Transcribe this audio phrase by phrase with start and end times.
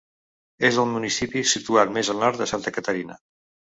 [0.69, 3.25] És el municipi situat més al nord de Santa Catarina.